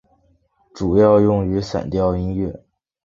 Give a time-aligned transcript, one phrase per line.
[0.73, 2.63] 主要用于散调音乐。